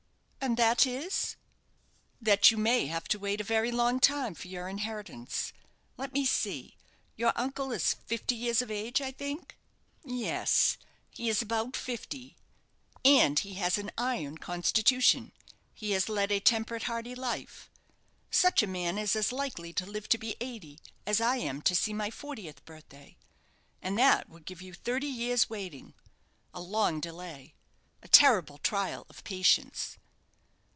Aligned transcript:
"And 0.43 0.57
that 0.57 0.87
is" 0.87 1.35
"That 2.27 2.49
you 2.49 2.57
may 2.57 2.87
have 2.87 3.07
to 3.09 3.19
wait 3.19 3.39
a 3.39 3.43
very 3.43 3.71
long 3.71 3.99
time 3.99 4.33
for 4.33 4.47
your 4.47 4.67
inheritance. 4.67 5.53
Let 5.97 6.13
me 6.13 6.25
see; 6.25 6.75
your 7.15 7.31
uncle 7.35 7.71
is 7.71 7.93
fifty 7.93 8.33
years 8.33 8.59
of 8.63 8.71
age, 8.71 9.01
I 9.01 9.11
think?" 9.11 9.55
"Yes; 10.03 10.77
he 11.11 11.29
is 11.29 11.43
about 11.43 11.75
fifty." 11.77 12.37
"And 13.05 13.37
he 13.37 13.53
has 13.53 13.77
an 13.77 13.91
iron 13.99 14.39
constitution. 14.39 15.31
He 15.75 15.91
has 15.91 16.09
led 16.09 16.31
a 16.31 16.39
temperate, 16.39 16.83
hardy 16.83 17.13
life. 17.13 17.69
Such 18.31 18.63
a 18.63 18.67
man 18.67 18.97
is 18.97 19.15
as 19.15 19.31
likely 19.31 19.71
to 19.73 19.85
live 19.85 20.09
to 20.09 20.17
be 20.17 20.37
eighty 20.41 20.79
as 21.05 21.21
I 21.21 21.35
am 21.37 21.61
to 21.61 21.75
see 21.75 21.93
my 21.93 22.09
fortieth 22.09 22.65
birthday. 22.65 23.15
And 23.79 23.97
that 23.99 24.27
would 24.27 24.45
give 24.47 24.61
you 24.61 24.73
thirty 24.73 25.07
years' 25.07 25.51
waiting: 25.51 25.93
a 26.51 26.59
long 26.61 26.99
delay 26.99 27.53
a 28.01 28.07
terrible 28.07 28.57
trial 28.57 29.05
of 29.07 29.23
patience." 29.23 29.99